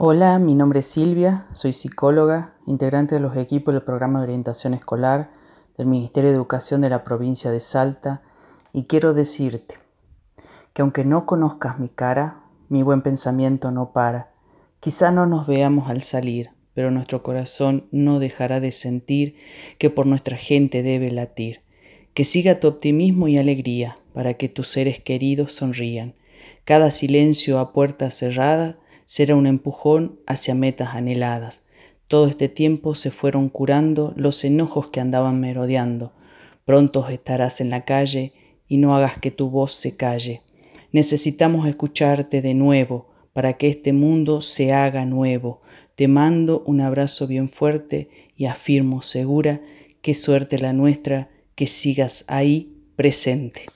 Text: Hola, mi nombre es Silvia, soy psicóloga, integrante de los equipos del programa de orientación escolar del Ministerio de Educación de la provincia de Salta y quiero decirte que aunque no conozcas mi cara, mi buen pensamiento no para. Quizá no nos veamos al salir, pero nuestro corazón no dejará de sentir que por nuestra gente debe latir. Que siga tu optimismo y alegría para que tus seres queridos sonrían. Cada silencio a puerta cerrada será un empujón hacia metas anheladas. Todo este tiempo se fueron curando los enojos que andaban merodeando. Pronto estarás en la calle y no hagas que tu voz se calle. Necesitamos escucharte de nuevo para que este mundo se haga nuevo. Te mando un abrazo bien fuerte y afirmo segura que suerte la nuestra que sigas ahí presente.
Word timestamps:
Hola, 0.00 0.38
mi 0.38 0.54
nombre 0.54 0.78
es 0.78 0.86
Silvia, 0.86 1.48
soy 1.52 1.72
psicóloga, 1.72 2.54
integrante 2.66 3.16
de 3.16 3.20
los 3.20 3.36
equipos 3.36 3.74
del 3.74 3.82
programa 3.82 4.20
de 4.20 4.26
orientación 4.26 4.72
escolar 4.72 5.32
del 5.76 5.88
Ministerio 5.88 6.30
de 6.30 6.36
Educación 6.36 6.80
de 6.82 6.88
la 6.88 7.02
provincia 7.02 7.50
de 7.50 7.58
Salta 7.58 8.22
y 8.72 8.84
quiero 8.84 9.12
decirte 9.12 9.74
que 10.72 10.82
aunque 10.82 11.04
no 11.04 11.26
conozcas 11.26 11.80
mi 11.80 11.88
cara, 11.88 12.44
mi 12.68 12.84
buen 12.84 13.02
pensamiento 13.02 13.72
no 13.72 13.92
para. 13.92 14.30
Quizá 14.78 15.10
no 15.10 15.26
nos 15.26 15.48
veamos 15.48 15.90
al 15.90 16.04
salir, 16.04 16.50
pero 16.74 16.92
nuestro 16.92 17.24
corazón 17.24 17.88
no 17.90 18.20
dejará 18.20 18.60
de 18.60 18.70
sentir 18.70 19.34
que 19.78 19.90
por 19.90 20.06
nuestra 20.06 20.36
gente 20.36 20.84
debe 20.84 21.10
latir. 21.10 21.62
Que 22.14 22.24
siga 22.24 22.60
tu 22.60 22.68
optimismo 22.68 23.26
y 23.26 23.36
alegría 23.36 23.98
para 24.12 24.34
que 24.34 24.48
tus 24.48 24.68
seres 24.68 25.00
queridos 25.00 25.54
sonrían. 25.54 26.14
Cada 26.64 26.92
silencio 26.92 27.58
a 27.58 27.72
puerta 27.72 28.12
cerrada 28.12 28.78
será 29.08 29.36
un 29.36 29.46
empujón 29.46 30.20
hacia 30.26 30.54
metas 30.54 30.94
anheladas. 30.94 31.64
Todo 32.08 32.26
este 32.26 32.50
tiempo 32.50 32.94
se 32.94 33.10
fueron 33.10 33.48
curando 33.48 34.12
los 34.16 34.44
enojos 34.44 34.90
que 34.90 35.00
andaban 35.00 35.40
merodeando. 35.40 36.12
Pronto 36.66 37.08
estarás 37.08 37.62
en 37.62 37.70
la 37.70 37.86
calle 37.86 38.34
y 38.68 38.76
no 38.76 38.94
hagas 38.94 39.18
que 39.18 39.30
tu 39.30 39.48
voz 39.48 39.72
se 39.72 39.96
calle. 39.96 40.42
Necesitamos 40.92 41.66
escucharte 41.66 42.42
de 42.42 42.52
nuevo 42.52 43.08
para 43.32 43.54
que 43.54 43.68
este 43.68 43.94
mundo 43.94 44.42
se 44.42 44.74
haga 44.74 45.06
nuevo. 45.06 45.62
Te 45.94 46.06
mando 46.06 46.62
un 46.66 46.82
abrazo 46.82 47.26
bien 47.26 47.48
fuerte 47.48 48.10
y 48.36 48.44
afirmo 48.44 49.00
segura 49.00 49.62
que 50.02 50.12
suerte 50.12 50.58
la 50.58 50.74
nuestra 50.74 51.30
que 51.54 51.66
sigas 51.66 52.26
ahí 52.28 52.76
presente. 52.94 53.68